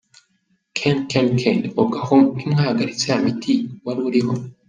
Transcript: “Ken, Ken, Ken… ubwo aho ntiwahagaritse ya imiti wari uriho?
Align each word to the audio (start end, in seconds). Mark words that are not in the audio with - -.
“Ken, 0.77 0.97
Ken, 1.11 1.27
Ken… 1.41 1.59
ubwo 1.81 1.95
aho 2.03 2.15
ntiwahagaritse 2.35 3.05
ya 3.11 3.17
imiti 3.21 3.53
wari 3.85 3.99
uriho? 4.07 4.33